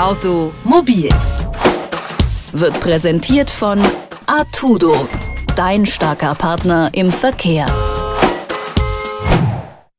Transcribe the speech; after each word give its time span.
Automobil 0.00 1.10
wird 2.52 2.80
präsentiert 2.80 3.50
von 3.50 3.78
Artudo, 4.24 5.06
dein 5.56 5.84
starker 5.84 6.34
Partner 6.34 6.88
im 6.94 7.12
Verkehr. 7.12 7.66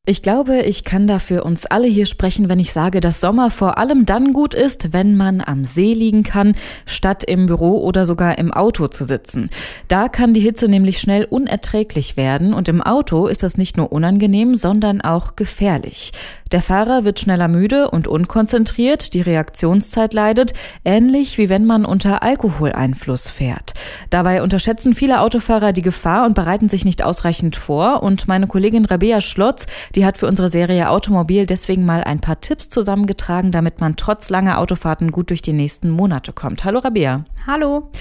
Ich 0.08 0.24
glaube, 0.24 0.62
ich 0.62 0.84
kann 0.84 1.06
da 1.06 1.20
für 1.20 1.44
uns 1.44 1.68
alle 1.68 1.86
hier 1.86 2.08
sprechen, 2.08 2.50
wenn 2.50 2.60
ich 2.60 2.74
sage, 2.74 3.00
dass 3.00 3.22
Sommer 3.22 3.52
vor 3.52 3.78
allem 3.78 4.08
dann 4.08 4.34
gut 4.34 4.56
ist, 4.56 4.92
wenn 4.92 5.16
man 5.16 5.40
am 5.40 5.64
See 5.66 5.94
liegen 5.94 6.24
kann, 6.24 6.56
statt 6.88 7.24
im 7.24 7.46
Büro 7.46 7.84
oder 7.84 8.04
sogar 8.04 8.40
im 8.40 8.52
Auto 8.52 8.88
zu 8.88 9.06
sitzen. 9.06 9.52
Da 9.88 10.10
kann 10.10 10.34
die 10.34 10.42
Hitze 10.42 10.66
nämlich 10.66 11.00
schnell 11.00 11.26
unerträglich 11.26 12.18
werden 12.18 12.56
und 12.56 12.68
im 12.68 12.82
Auto 12.82 13.28
ist 13.28 13.44
das 13.44 13.60
nicht 13.60 13.78
nur 13.78 13.92
unangenehm, 13.92 14.56
sondern 14.56 15.02
auch 15.02 15.36
gefährlich. 15.36 16.12
Der 16.52 16.62
Fahrer 16.62 17.06
wird 17.06 17.22
schneller 17.22 17.48
müde 17.48 17.90
und 17.90 18.10
unkonzentriert, 18.10 19.14
die 19.14 19.22
Reaktionszeit 19.22 20.14
leidet, 20.14 20.54
ähnlich 20.84 21.38
wie 21.38 21.48
wenn 21.48 21.66
man 21.66 21.86
unter 21.86 22.24
Alkoholeinfluss 22.24 23.30
fährt. 23.30 23.74
Dabei 24.10 24.44
unterschätzen 24.44 24.94
viele 24.94 25.22
Autofahrer 25.22 25.72
die 25.72 25.82
Gefahr 25.82 26.26
und 26.26 26.36
bereiten 26.36 26.68
sich 26.68 26.84
nicht 26.84 27.04
ausreichend 27.04 27.56
vor 27.56 28.04
und 28.04 28.28
meine 28.28 28.48
Kollegin 28.48 28.84
Rabea 28.84 29.22
Schlotz, 29.22 29.66
die 29.96 30.06
hat 30.06 30.18
für 30.18 30.28
unsere 30.28 30.50
Serie 30.50 30.90
Automobil 30.90 31.46
deswegen 31.46 31.86
mal 31.86 32.04
ein 32.04 32.20
paar 32.20 32.42
Tipps 32.42 32.68
zusammengetragen, 32.68 33.52
damit 33.52 33.80
man 33.80 33.96
trotz 33.96 34.30
langer 34.30 34.60
Autofahrten 34.60 35.14
gut 35.14 35.30
durch 35.30 35.42
die 35.42 35.54
nächsten 35.54 35.90
Monate 35.90 36.34
kommt. 36.34 36.66
Hallo 36.66 36.80
Rabea. 36.80 37.24
Hallo. 37.48 37.92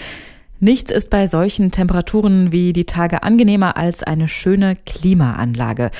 Nichts 0.63 0.91
ist 0.91 1.09
bei 1.09 1.27
solchen 1.27 1.71
Temperaturen 1.71 2.53
wie 2.53 2.75
die 2.75 2.85
Tage 2.85 3.23
angenehmer 3.23 3.79
als 3.79 4.03
eine 4.03 4.29
schöne 4.29 4.77
Klimaanlage. 4.77 5.91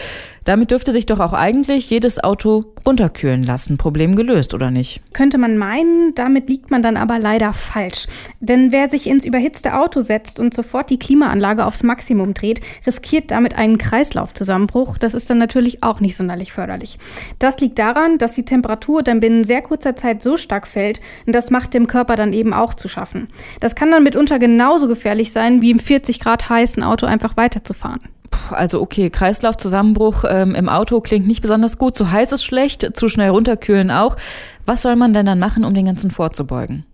Damit 0.51 0.73
dürfte 0.73 0.91
sich 0.91 1.07
doch 1.07 1.21
auch 1.21 1.33
eigentlich 1.33 1.91
jedes 1.91 2.25
Auto 2.25 2.75
runterkühlen 2.85 3.45
lassen. 3.45 3.79
Problem 3.79 4.17
gelöst, 4.17 4.53
oder 4.53 4.73
nicht? 4.73 5.01
Könnte 5.13 5.39
man 5.39 5.57
meinen, 5.57 6.13
damit 6.17 6.49
liegt 6.49 6.73
man 6.73 6.83
dann 6.83 6.97
aber 6.97 7.21
leider 7.21 7.53
falsch. 7.53 8.09
Denn 8.41 8.73
wer 8.73 8.89
sich 8.89 9.07
ins 9.07 9.25
überhitzte 9.25 9.79
Auto 9.79 10.01
setzt 10.01 10.41
und 10.41 10.53
sofort 10.53 10.91
die 10.91 10.99
Klimaanlage 10.99 11.65
aufs 11.65 11.85
Maximum 11.85 12.35
dreht, 12.35 12.63
riskiert 12.85 13.31
damit 13.31 13.55
einen 13.55 13.79
Kreislaufzusammenbruch. 13.79 14.99
Das 14.99 15.15
ist 15.15 15.31
dann 15.31 15.39
natürlich 15.39 15.85
auch 15.85 16.01
nicht 16.01 16.17
sonderlich 16.17 16.53
förderlich. 16.53 16.99
Das 17.39 17.61
liegt 17.61 17.79
daran, 17.79 18.19
dass 18.19 18.33
die 18.33 18.45
Temperatur 18.45 19.05
dann 19.05 19.21
binnen 19.21 19.45
sehr 19.45 19.63
kurzer 19.63 19.95
Zeit 19.95 20.21
so 20.21 20.37
stark 20.37 20.67
fällt, 20.67 21.01
und 21.27 21.33
das 21.33 21.53
macht 21.53 21.75
dem 21.75 21.87
Körper 21.87 22.17
dann 22.17 22.33
eben 22.33 22.55
auch 22.55 22.75
zu 22.75 22.89
schaffen. 22.89 23.29
Das 23.61 23.77
kann 23.77 23.93
dann 23.93 24.03
mitunter 24.03 24.41
genauso 24.41 24.89
gefährlich 24.89 25.31
sein, 25.31 25.63
wie 25.63 25.71
im 25.71 25.79
40 25.79 26.19
Grad 26.19 26.49
heißen 26.49 26.83
Auto 26.83 27.07
einfach 27.07 27.37
weiterzufahren 27.37 28.01
also 28.51 28.81
okay, 28.81 29.11
Kreislaufzusammenbruch 29.11 30.25
ähm, 30.29 30.55
im 30.55 30.69
Auto 30.69 31.01
klingt 31.01 31.27
nicht 31.27 31.43
besonders 31.43 31.79
gut. 31.79 31.95
Zu 31.95 32.11
heiß 32.11 32.33
ist 32.33 32.45
schlecht, 32.45 32.97
zu 32.97 33.09
schnell 33.09 33.31
runterkühlen 33.31 33.91
auch. 33.91 34.17
Was 34.71 34.83
soll 34.83 34.95
man 34.95 35.13
denn 35.13 35.27
dann 35.27 35.41
machen, 35.41 35.65
um 35.65 35.75
den 35.75 35.87
ganzen 35.87 36.13
vorzubeugen? 36.13 36.87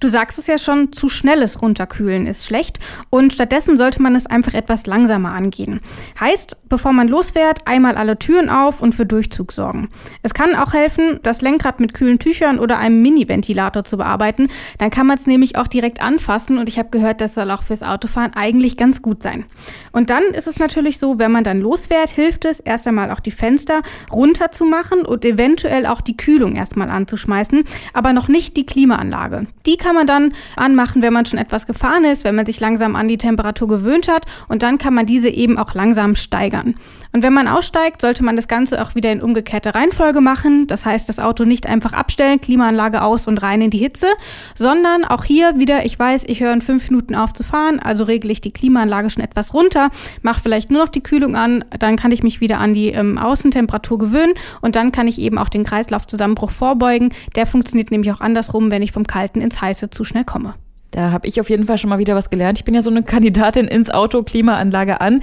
Du 0.00 0.08
sagst 0.08 0.38
es 0.38 0.48
ja 0.48 0.58
schon, 0.58 0.92
zu 0.92 1.08
schnelles 1.08 1.62
Runterkühlen 1.62 2.26
ist 2.26 2.44
schlecht 2.44 2.80
und 3.10 3.32
stattdessen 3.32 3.76
sollte 3.76 4.02
man 4.02 4.16
es 4.16 4.26
einfach 4.26 4.54
etwas 4.54 4.86
langsamer 4.86 5.32
angehen. 5.32 5.80
Heißt, 6.18 6.68
bevor 6.68 6.92
man 6.92 7.08
losfährt, 7.08 7.66
einmal 7.66 7.96
alle 7.96 8.18
Türen 8.18 8.50
auf 8.50 8.82
und 8.82 8.94
für 8.94 9.06
Durchzug 9.06 9.52
sorgen. 9.52 9.88
Es 10.22 10.34
kann 10.34 10.56
auch 10.56 10.72
helfen, 10.72 11.20
das 11.22 11.40
Lenkrad 11.40 11.78
mit 11.78 11.94
kühlen 11.94 12.18
Tüchern 12.18 12.58
oder 12.58 12.78
einem 12.78 13.00
Mini-Ventilator 13.02 13.84
zu 13.84 13.96
bearbeiten. 13.96 14.48
Dann 14.78 14.90
kann 14.90 15.06
man 15.06 15.16
es 15.16 15.26
nämlich 15.26 15.56
auch 15.56 15.68
direkt 15.68 16.02
anfassen 16.02 16.58
und 16.58 16.68
ich 16.68 16.78
habe 16.78 16.90
gehört, 16.90 17.20
das 17.20 17.34
soll 17.34 17.50
auch 17.50 17.62
fürs 17.62 17.82
Autofahren 17.82 18.34
eigentlich 18.34 18.76
ganz 18.76 19.02
gut 19.02 19.22
sein. 19.22 19.44
Und 19.92 20.10
dann 20.10 20.24
ist 20.24 20.48
es 20.48 20.58
natürlich 20.58 20.98
so, 20.98 21.18
wenn 21.18 21.30
man 21.30 21.44
dann 21.44 21.60
losfährt, 21.60 22.10
hilft 22.10 22.44
es 22.44 22.58
erst 22.58 22.88
einmal 22.88 23.10
auch 23.10 23.20
die 23.20 23.30
Fenster 23.30 23.82
runter 24.10 24.50
zu 24.50 24.64
machen 24.64 25.04
und 25.04 25.24
eventuell 25.24 25.86
auch 25.86 26.00
die 26.00 26.16
Kühlung 26.16 26.56
erstmal 26.56 26.90
anzuschmeißen, 27.22 27.64
aber 27.92 28.12
noch 28.12 28.28
nicht 28.28 28.56
die 28.56 28.66
Klimaanlage. 28.66 29.46
Die 29.66 29.76
kann 29.76 29.94
man 29.94 30.06
dann 30.06 30.32
anmachen, 30.56 31.02
wenn 31.02 31.12
man 31.12 31.26
schon 31.26 31.38
etwas 31.38 31.66
gefahren 31.66 32.04
ist, 32.04 32.24
wenn 32.24 32.34
man 32.34 32.46
sich 32.46 32.60
langsam 32.60 32.96
an 32.96 33.08
die 33.08 33.18
Temperatur 33.18 33.68
gewöhnt 33.68 34.08
hat 34.08 34.26
und 34.48 34.62
dann 34.62 34.78
kann 34.78 34.94
man 34.94 35.06
diese 35.06 35.30
eben 35.30 35.58
auch 35.58 35.74
langsam 35.74 36.16
steigern. 36.16 36.74
Und 37.12 37.22
wenn 37.22 37.34
man 37.34 37.46
aussteigt, 37.46 38.00
sollte 38.00 38.24
man 38.24 38.36
das 38.36 38.48
Ganze 38.48 38.82
auch 38.82 38.94
wieder 38.94 39.12
in 39.12 39.20
umgekehrte 39.20 39.74
Reihenfolge 39.74 40.22
machen. 40.22 40.66
Das 40.66 40.86
heißt, 40.86 41.10
das 41.10 41.18
Auto 41.18 41.44
nicht 41.44 41.66
einfach 41.66 41.92
abstellen, 41.92 42.40
Klimaanlage 42.40 43.02
aus 43.02 43.26
und 43.26 43.42
rein 43.42 43.60
in 43.60 43.70
die 43.70 43.78
Hitze, 43.78 44.06
sondern 44.54 45.04
auch 45.04 45.24
hier 45.24 45.58
wieder, 45.58 45.84
ich 45.84 45.98
weiß, 45.98 46.24
ich 46.26 46.40
höre 46.40 46.54
in 46.54 46.62
fünf 46.62 46.88
Minuten 46.88 47.14
auf 47.14 47.34
zu 47.34 47.42
fahren, 47.42 47.80
also 47.80 48.04
regle 48.04 48.32
ich 48.32 48.40
die 48.40 48.50
Klimaanlage 48.50 49.10
schon 49.10 49.22
etwas 49.22 49.52
runter, 49.52 49.90
mache 50.22 50.40
vielleicht 50.40 50.70
nur 50.70 50.80
noch 50.82 50.88
die 50.88 51.02
Kühlung 51.02 51.36
an, 51.36 51.64
dann 51.78 51.96
kann 51.96 52.12
ich 52.12 52.22
mich 52.22 52.40
wieder 52.40 52.58
an 52.58 52.72
die 52.72 52.88
ähm, 52.88 53.18
Außentemperatur 53.18 53.98
gewöhnen 53.98 54.32
und 54.62 54.74
dann 54.74 54.90
kann 54.90 55.06
ich 55.06 55.20
eben 55.20 55.36
auch 55.36 55.50
den 55.50 55.64
Kreislaufzusammenbruch 55.64 56.50
vorbeugen. 56.50 57.11
Der 57.36 57.46
funktioniert 57.46 57.90
nämlich 57.90 58.12
auch 58.12 58.20
andersrum, 58.20 58.70
wenn 58.70 58.82
ich 58.82 58.92
vom 58.92 59.06
Kalten 59.06 59.40
ins 59.40 59.60
Heiße 59.60 59.90
zu 59.90 60.04
schnell 60.04 60.24
komme. 60.24 60.54
Da 60.90 61.10
habe 61.10 61.26
ich 61.26 61.40
auf 61.40 61.50
jeden 61.50 61.66
Fall 61.66 61.78
schon 61.78 61.90
mal 61.90 61.98
wieder 61.98 62.14
was 62.14 62.30
gelernt. 62.30 62.58
Ich 62.58 62.64
bin 62.64 62.74
ja 62.74 62.82
so 62.82 62.90
eine 62.90 63.02
Kandidatin 63.02 63.66
ins 63.66 63.90
Auto, 63.90 64.22
Klimaanlage 64.22 65.00
an. 65.00 65.20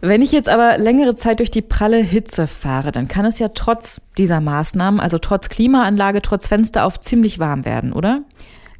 Wenn 0.00 0.20
ich 0.20 0.32
jetzt 0.32 0.48
aber 0.48 0.78
längere 0.78 1.14
Zeit 1.14 1.38
durch 1.38 1.50
die 1.50 1.62
pralle 1.62 1.98
Hitze 1.98 2.46
fahre, 2.46 2.92
dann 2.92 3.08
kann 3.08 3.24
es 3.24 3.38
ja 3.38 3.48
trotz 3.48 4.00
dieser 4.18 4.40
Maßnahmen, 4.40 5.00
also 5.00 5.18
trotz 5.18 5.48
Klimaanlage, 5.48 6.22
trotz 6.22 6.46
Fenster 6.46 6.84
auf 6.84 7.00
ziemlich 7.00 7.38
warm 7.38 7.64
werden, 7.64 7.92
oder? 7.92 8.22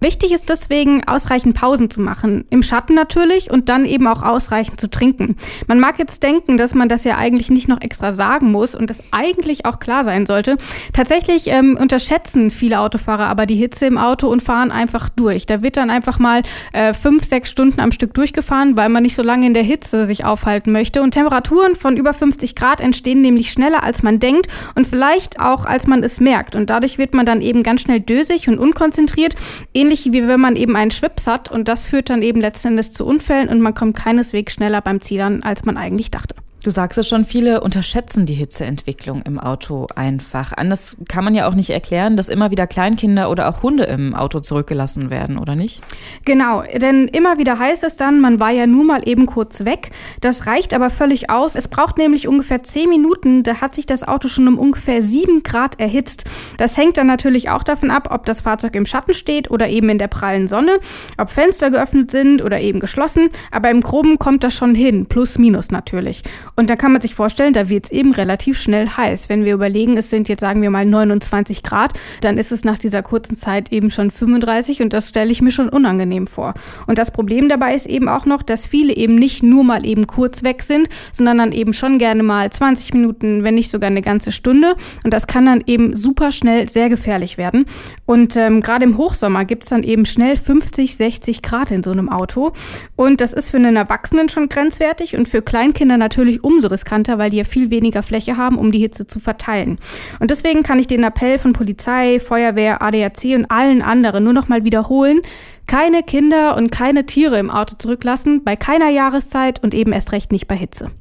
Wichtig 0.01 0.33
ist 0.33 0.49
deswegen, 0.49 1.07
ausreichend 1.07 1.55
Pausen 1.55 1.91
zu 1.91 2.01
machen. 2.01 2.45
Im 2.51 2.63
Schatten 2.63 2.95
natürlich 2.95 3.51
und 3.51 3.69
dann 3.69 3.85
eben 3.85 4.07
auch 4.07 4.23
ausreichend 4.23 4.81
zu 4.81 4.91
trinken. 4.91 5.37
Man 5.67 5.81
mag 5.81 5.99
jetzt 5.99 6.23
denken, 6.23 6.59
dass 6.59 6.75
man 6.75 6.89
das 6.89 7.05
ja 7.05 7.17
eigentlich 7.17 7.51
nicht 7.51 7.69
noch 7.69 7.81
extra 7.81 8.13
sagen 8.13 8.53
muss 8.53 8.75
und 8.75 8.91
das 8.91 9.03
eigentlich 9.13 9.65
auch 9.65 9.79
klar 9.79 10.05
sein 10.05 10.27
sollte. 10.27 10.57
Tatsächlich 10.93 11.49
ähm, 11.49 11.77
unterschätzen 11.81 12.51
viele 12.51 12.81
Autofahrer 12.81 13.27
aber 13.27 13.47
die 13.47 13.57
Hitze 13.57 13.87
im 13.87 13.99
Auto 13.99 14.29
und 14.29 14.43
fahren 14.43 14.71
einfach 14.71 15.09
durch. 15.09 15.47
Da 15.47 15.63
wird 15.63 15.77
dann 15.77 15.91
einfach 15.91 16.19
mal 16.19 16.43
äh, 16.73 16.93
fünf, 16.93 17.25
sechs 17.25 17.51
Stunden 17.51 17.81
am 17.81 17.93
Stück 17.93 18.15
durchgefahren, 18.15 18.77
weil 18.77 18.89
man 18.89 19.03
nicht 19.03 19.15
so 19.15 19.23
lange 19.23 19.47
in 19.47 19.55
der 19.55 19.63
Hitze 19.63 20.07
sich 20.07 20.25
aufhalten 20.25 20.73
möchte. 20.73 21.03
Und 21.03 21.13
Temperaturen 21.13 21.75
von 21.77 21.97
über 21.97 22.13
50 22.13 22.55
Grad 22.55 22.81
entstehen 22.81 23.23
nämlich 23.23 23.51
schneller, 23.51 23.83
als 23.83 24.03
man 24.03 24.21
denkt 24.21 24.49
und 24.75 24.87
vielleicht 24.87 25.41
auch, 25.41 25.65
als 25.65 25.87
man 25.87 26.03
es 26.03 26.21
merkt. 26.21 26.55
Und 26.55 26.71
dadurch 26.71 26.99
wird 26.99 27.15
man 27.15 27.27
dann 27.27 27.41
eben 27.41 27.63
ganz 27.63 27.81
schnell 27.81 28.01
dösig 28.01 28.49
und 28.49 28.59
unkonzentriert 28.59 29.37
ähnlich 29.75 29.86
wie 29.91 30.27
wenn 30.27 30.41
man 30.41 30.57
eben 30.57 30.77
einen 30.77 30.91
Schwips 30.91 31.27
hat 31.27 31.51
und 31.51 31.69
das 31.69 31.87
führt 31.87 32.11
dann 32.11 32.23
eben 32.23 32.41
letztendlich 32.41 32.93
zu 32.93 33.05
Unfällen 33.05 33.49
und 33.49 33.61
man 33.61 33.75
kommt 33.75 33.97
keineswegs 33.97 34.55
schneller 34.55 34.81
beim 34.81 35.01
Ziel 35.01 35.21
an, 35.21 35.43
als 35.43 35.65
man 35.65 35.77
eigentlich 35.77 36.11
dachte. 36.11 36.35
Du 36.63 36.73
sagst 36.73 36.99
es 36.99 37.07
schon, 37.07 37.25
viele 37.25 37.61
unterschätzen 37.61 38.27
die 38.27 38.35
Hitzeentwicklung 38.35 39.23
im 39.23 39.39
Auto 39.39 39.87
einfach. 39.95 40.53
Anders 40.53 40.97
kann 41.09 41.23
man 41.23 41.33
ja 41.35 41.49
auch 41.49 41.55
nicht 41.55 41.71
erklären, 41.71 42.17
dass 42.17 42.29
immer 42.29 42.51
wieder 42.51 42.67
Kleinkinder 42.67 43.31
oder 43.31 43.49
auch 43.49 43.63
Hunde 43.63 43.85
im 43.85 44.17
Auto 44.17 44.41
zurückgelassen 44.41 45.09
werden, 45.09 45.39
oder 45.39 45.55
nicht? 45.55 45.81
Genau, 46.25 46.63
denn 46.63 47.07
immer 47.07 47.39
wieder 47.39 47.61
heißt 47.61 47.85
es 47.85 47.97
dann, 47.97 48.21
man 48.21 48.41
war 48.41 48.51
ja 48.51 48.67
nur 48.67 48.85
mal 48.85 49.09
eben 49.09 49.27
kurz 49.27 49.65
weg. 49.65 49.93
Das 50.21 50.49
reicht 50.49 50.75
aber 50.75 50.91
völlig 50.91 51.31
aus. 51.31 51.55
Es 51.55 51.69
braucht 51.69 51.99
nämlich 51.99 52.27
ungefähr 52.27 52.65
zehn 52.65 52.89
Minuten, 52.89 53.45
da 53.45 53.61
hat 53.61 53.77
sich 53.77 53.87
das 53.87 54.03
Auto 54.03 54.27
schon 54.27 54.49
um 54.49 54.59
ungefähr 54.59 55.03
sieben 55.03 55.45
Grad 55.45 55.79
erhitzt. 55.79 56.25
Das 56.57 56.77
hängt 56.77 56.97
dann 56.97 57.07
natürlich 57.07 57.49
auch 57.49 57.63
davon 57.63 57.93
ab, 57.93 58.09
ob 58.11 58.27
das 58.27 58.41
Fahrzeug 58.41 58.75
im 58.75 58.87
Schatten 58.87 59.15
steht 59.15 59.53
oder 59.53 59.69
eben 59.69 59.89
in 59.89 59.99
der 59.99 60.09
prallen 60.09 60.49
Sonne, 60.49 60.81
ob 61.17 61.31
Fenster 61.31 61.71
geöffnet 61.71 62.11
sind 62.11 62.43
oder 62.43 62.61
eben 62.61 62.81
geschlossen. 62.81 63.31
Aber 63.53 63.71
im 63.71 63.83
Groben 63.83 64.19
kommt 64.19 64.43
das 64.43 64.55
schon 64.55 64.75
hin, 64.75 65.07
plus 65.07 65.39
minus 65.39 65.71
natürlich. 65.71 66.25
Und 66.57 66.71
da 66.71 66.77
kann 66.77 66.93
man 66.93 67.03
sich 67.03 67.15
vorstellen, 67.15 67.53
da 67.53 67.69
wird 67.69 67.85
es 67.85 67.93
eben 67.93 68.13
relativ 68.13 68.59
schnell 68.59 68.89
heiß. 68.89 69.29
Wenn 69.29 69.45
wir 69.45 69.55
überlegen, 69.55 69.97
es 69.99 70.09
sind 70.09 70.29
jetzt 70.29 70.41
sagen 70.41 70.63
wir 70.63 70.71
mal 70.71 70.87
29 70.87 71.63
Grad, 71.63 71.93
dann 72.23 72.39
ist 72.39 72.51
es 72.51 72.65
nach 72.65 72.79
dieser 72.79 73.03
kurzen 73.03 73.37
Zeit 73.37 73.71
eben 73.73 73.91
schon 73.91 74.11
35 74.11 74.81
und 74.81 74.93
das 74.93 75.11
stelle 75.11 75.31
ich 75.31 75.43
mir 75.43 75.51
schon 75.51 75.69
unangenehm 75.69 76.27
vor. 76.27 76.55
Und 76.87 76.99
das 76.99 77.11
Problem 77.11 77.51
dabei 77.51 77.75
ist 77.75 77.87
eben 77.87 78.09
auch 78.09 78.25
noch, 78.25 78.43
dass 78.43 78.67
viele 78.67 78.95
eben 78.95 79.17
nicht 79.17 79.43
nur 79.43 79.65
mal 79.65 79.85
eben 79.85 80.07
kurz 80.07 80.43
weg 80.43 80.63
sind, 80.63 80.89
sondern 81.13 81.39
dann 81.39 81.53
eben 81.53 81.75
schon 81.75 81.99
gerne 81.99 82.23
mal 82.23 82.51
20 82.51 82.95
Minuten, 82.95 83.45
wenn 83.45 83.55
nicht 83.55 83.71
sogar 83.71 83.91
eine 83.91 84.03
ganze 84.03 84.33
Stunde. 84.33 84.77
Und 85.05 85.13
das 85.13 85.27
kann 85.27 85.45
dann 85.45 85.63
eben 85.67 85.95
super 85.95 86.33
schnell 86.33 86.69
sehr 86.71 86.89
gefährlich 86.89 87.37
werden. 87.37 87.67
Und 88.07 88.35
ähm, 88.37 88.63
gerade 88.63 88.85
im 88.85 88.97
Hochsommer 88.97 89.45
gibt 89.45 89.65
es 89.65 89.69
dann 89.69 89.83
eben 89.83 90.07
schnell 90.07 90.37
50, 90.37 90.97
60 90.97 91.43
Grad 91.43 91.71
in 91.71 91.83
so 91.83 91.91
einem 91.91 92.09
Auto. 92.09 92.53
Und 92.97 93.21
das 93.21 93.35
ist 93.35 93.51
für 93.51 93.59
einen 93.59 93.77
Erwachsenen 93.77 94.31
schon 94.31 94.49
grenzwertig 94.49 95.17
und 95.17 95.29
für 95.29 95.43
Kleinkinder 95.43 95.99
natürlich 95.99 96.43
umso 96.47 96.69
riskanter, 96.69 97.19
weil 97.19 97.31
die 97.31 97.39
ja 97.39 97.45
viel 97.45 97.71
weniger 97.71 98.05
Fläche 98.05 98.37
haben, 98.37 98.57
um 98.57 98.71
die 98.71 98.79
Hitze 98.79 99.07
zu 99.07 99.19
verteilen. 99.19 99.79
Und 100.21 100.31
deswegen 100.31 100.63
kann 100.63 100.79
ich 100.79 100.87
den 100.87 101.03
Appell 101.03 101.39
von 101.39 101.53
Polizei, 101.53 102.21
Feuerwehr, 102.21 102.83
ADAC 102.83 103.35
und 103.35 103.51
allen 103.51 103.83
anderen 103.83 104.23
nur 104.23 104.33
noch 104.33 104.49
mal 104.49 104.63
wiederholen. 104.63 105.23
Keine 105.67 106.05
Kinder 106.05 106.57
und 106.57 106.71
keine 106.71 107.05
Tiere 107.05 107.41
im 107.41 107.51
Auto 107.51 107.75
zurücklassen, 107.77 108.45
bei 108.45 108.55
keiner 108.55 108.89
Jahreszeit 108.91 109.61
und 109.63 109.75
eben 109.75 109.93
erst 109.93 110.13
recht 110.13 110.31
nicht 110.31 110.47
bei 110.47 110.55
Hitze. 110.55 110.93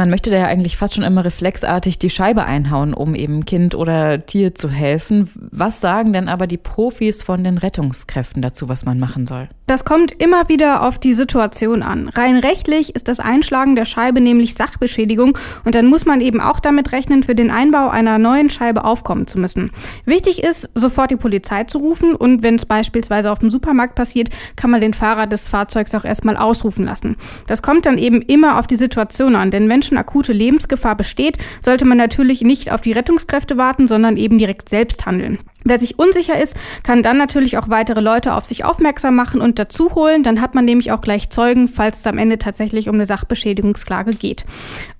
Man 0.00 0.08
möchte 0.08 0.30
da 0.30 0.38
ja 0.38 0.46
eigentlich 0.46 0.78
fast 0.78 0.94
schon 0.94 1.04
immer 1.04 1.26
reflexartig 1.26 1.98
die 1.98 2.08
Scheibe 2.08 2.46
einhauen, 2.46 2.94
um 2.94 3.14
eben 3.14 3.44
Kind 3.44 3.74
oder 3.74 4.24
Tier 4.24 4.54
zu 4.54 4.70
helfen. 4.70 5.28
Was 5.34 5.82
sagen 5.82 6.14
denn 6.14 6.30
aber 6.30 6.46
die 6.46 6.56
Profis 6.56 7.22
von 7.22 7.44
den 7.44 7.58
Rettungskräften 7.58 8.40
dazu, 8.40 8.70
was 8.70 8.86
man 8.86 8.98
machen 8.98 9.26
soll? 9.26 9.50
Das 9.66 9.84
kommt 9.84 10.10
immer 10.10 10.48
wieder 10.48 10.82
auf 10.82 10.98
die 10.98 11.12
Situation 11.12 11.84
an. 11.84 12.08
Rein 12.08 12.38
rechtlich 12.38 12.96
ist 12.96 13.06
das 13.06 13.20
Einschlagen 13.20 13.76
der 13.76 13.84
Scheibe 13.84 14.20
nämlich 14.20 14.54
Sachbeschädigung 14.54 15.38
und 15.64 15.76
dann 15.76 15.86
muss 15.86 16.06
man 16.06 16.20
eben 16.20 16.40
auch 16.40 16.58
damit 16.58 16.90
rechnen, 16.90 17.22
für 17.22 17.36
den 17.36 17.52
Einbau 17.52 17.88
einer 17.88 18.18
neuen 18.18 18.50
Scheibe 18.50 18.84
aufkommen 18.84 19.28
zu 19.28 19.38
müssen. 19.38 19.70
Wichtig 20.06 20.42
ist, 20.42 20.70
sofort 20.74 21.12
die 21.12 21.16
Polizei 21.16 21.64
zu 21.64 21.78
rufen 21.78 22.16
und 22.16 22.42
wenn 22.42 22.56
es 22.56 22.66
beispielsweise 22.66 23.30
auf 23.30 23.38
dem 23.38 23.52
Supermarkt 23.52 23.94
passiert, 23.94 24.30
kann 24.56 24.70
man 24.70 24.80
den 24.80 24.92
Fahrer 24.92 25.28
des 25.28 25.48
Fahrzeugs 25.48 25.94
auch 25.94 26.04
erstmal 26.04 26.36
ausrufen 26.36 26.86
lassen. 26.86 27.16
Das 27.46 27.62
kommt 27.62 27.86
dann 27.86 27.98
eben 27.98 28.22
immer 28.22 28.58
auf 28.58 28.66
die 28.66 28.74
Situation 28.74 29.36
an, 29.36 29.52
denn 29.52 29.68
wenn 29.68 29.82
schon 29.90 29.98
akute 29.98 30.32
Lebensgefahr 30.32 30.96
besteht, 30.96 31.38
sollte 31.62 31.84
man 31.84 31.98
natürlich 31.98 32.42
nicht 32.42 32.72
auf 32.72 32.80
die 32.80 32.92
Rettungskräfte 32.92 33.56
warten, 33.56 33.86
sondern 33.86 34.16
eben 34.16 34.38
direkt 34.38 34.68
selbst 34.68 35.04
handeln. 35.04 35.38
Wer 35.62 35.78
sich 35.78 35.98
unsicher 35.98 36.40
ist, 36.40 36.56
kann 36.82 37.02
dann 37.02 37.18
natürlich 37.18 37.58
auch 37.58 37.68
weitere 37.68 38.00
Leute 38.00 38.34
auf 38.34 38.46
sich 38.46 38.64
aufmerksam 38.64 39.14
machen 39.14 39.42
und 39.42 39.58
dazu 39.58 39.94
holen. 39.94 40.22
Dann 40.22 40.40
hat 40.40 40.54
man 40.54 40.64
nämlich 40.64 40.90
auch 40.90 41.02
gleich 41.02 41.28
Zeugen, 41.28 41.68
falls 41.68 41.98
es 41.98 42.06
am 42.06 42.16
Ende 42.16 42.38
tatsächlich 42.38 42.88
um 42.88 42.94
eine 42.94 43.04
Sachbeschädigungsklage 43.04 44.12
geht. 44.12 44.46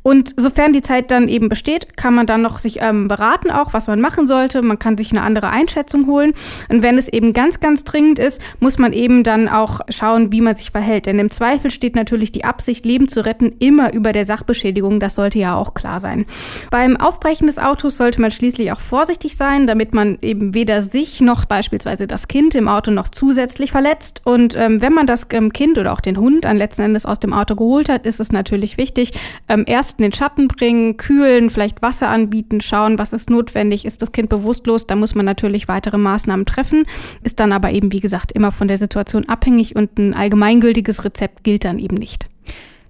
Und 0.02 0.35
sofern 0.37 0.73
die 0.73 0.82
Zeit 0.82 1.11
dann 1.11 1.29
eben 1.29 1.49
besteht, 1.49 1.97
kann 1.97 2.14
man 2.14 2.26
dann 2.26 2.41
noch 2.41 2.58
sich 2.58 2.79
ähm, 2.81 3.08
beraten, 3.08 3.50
auch 3.50 3.75
was 3.75 3.87
man 3.87 4.00
machen 4.00 4.26
sollte. 4.26 4.62
Man 4.62 4.79
kann 4.79 4.97
sich 4.97 5.11
eine 5.11 5.23
andere 5.23 5.50
Einschätzung 5.50 6.06
holen. 6.06 6.32
Und 6.70 6.82
wenn 6.82 6.97
es 6.97 7.08
eben 7.08 7.32
ganz, 7.32 7.61
ganz 7.61 7.85
dringend 7.85 8.19
ist, 8.19 8.41
muss 8.61 8.79
man 8.79 8.93
eben 8.93 9.23
dann 9.25 9.49
auch 9.49 9.81
schauen, 9.91 10.32
wie 10.32 10.41
man 10.41 10.56
sich 10.56 10.70
verhält. 10.70 11.06
Denn 11.06 11.19
im 11.19 11.31
Zweifel 11.31 11.70
steht 11.70 11.97
natürlich 11.97 12.32
die 12.32 12.44
Absicht, 12.44 12.87
Leben 12.87 13.08
zu 13.08 13.25
retten, 13.25 13.52
immer 13.58 13.93
über 13.93 14.12
der 14.12 14.25
Sachbeschädigung. 14.25 15.00
Das 15.00 15.17
sollte 15.17 15.38
ja 15.38 15.55
auch 15.55 15.75
klar 15.75 16.00
sein. 16.00 16.25
Beim 16.70 16.97
Aufbrechen 16.97 17.47
des 17.47 17.58
Autos 17.58 17.99
sollte 17.99 18.20
man 18.20 18.31
schließlich 18.31 18.73
auch 18.73 18.81
vorsichtig 18.81 19.37
sein, 19.37 19.67
damit 19.67 19.93
man 19.93 20.19
eben 20.23 20.55
weder 20.55 20.81
sich 20.81 21.20
noch 21.20 21.44
beispielsweise 21.44 22.06
das 22.06 22.26
Kind 22.26 22.55
im 22.55 22.69
Auto 22.69 22.91
noch 22.91 23.08
zusätzlich 23.08 23.70
verletzt. 23.70 24.23
Und 24.25 24.56
ähm, 24.56 24.81
wenn 24.81 24.94
man 24.94 25.06
das 25.06 25.26
ähm, 25.32 25.52
Kind 25.52 25.76
oder 25.76 25.93
auch 25.93 26.00
den 26.00 26.17
Hund 26.17 26.47
dann 26.47 26.56
letzten 26.56 26.82
Endes 26.82 27.05
aus 27.05 27.20
dem 27.20 27.35
Auto 27.35 27.55
geholt 27.55 27.91
hat, 27.91 28.06
ist 28.06 28.20
es 28.20 28.32
natürlich 28.32 28.79
wichtig, 28.79 29.12
ähm, 29.49 29.64
erst 29.67 29.89
erst 29.90 29.98
in 29.98 30.02
den 30.02 30.12
Schatten 30.12 30.46
bringen, 30.46 30.96
kühlen, 30.96 31.50
vielleicht 31.50 31.82
Wasser 31.82 32.08
anbieten, 32.08 32.60
schauen, 32.60 32.98
was 32.98 33.12
ist 33.12 33.28
notwendig, 33.28 33.84
ist 33.84 34.02
das 34.02 34.12
Kind 34.12 34.28
bewusstlos, 34.28 34.87
da 34.87 34.94
muss 34.94 35.16
man 35.16 35.25
natürlich 35.26 35.66
weitere 35.66 35.98
Maßnahmen 35.98 36.46
treffen, 36.46 36.84
ist 37.25 37.40
dann 37.40 37.52
aber 37.52 37.72
eben, 37.72 37.90
wie 37.90 37.98
gesagt, 37.98 38.31
immer 38.31 38.52
von 38.52 38.69
der 38.69 38.78
Situation 38.78 39.28
abhängig 39.28 39.75
und 39.75 39.98
ein 39.98 40.14
allgemeingültiges 40.14 41.04
Rezept 41.04 41.42
gilt 41.42 41.64
dann 41.64 41.81
eben 41.81 41.96
nicht. 41.96 42.28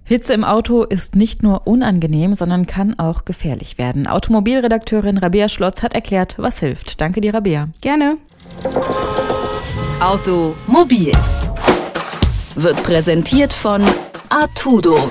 Hitze 0.03 0.33
im 0.33 0.43
Auto 0.43 0.83
ist 0.83 1.15
nicht 1.15 1.41
nur 1.41 1.65
unangenehm, 1.65 2.35
sondern 2.35 2.67
kann 2.67 2.99
auch 2.99 3.25
gefährlich 3.25 3.77
werden. 3.77 4.05
Automobilredakteurin 4.07 5.17
Rabea 5.17 5.49
Schlotz 5.49 5.81
hat 5.81 5.95
erklärt, 5.95 6.35
was 6.37 6.59
hilft. 6.59 7.01
Danke 7.01 7.21
dir, 7.21 7.33
Rabea. 7.33 7.69
Gerne. 7.81 8.17
Automobil 9.99 11.13
wird 12.55 12.83
präsentiert 12.83 13.53
von 13.53 13.81
Artudo 14.29 15.10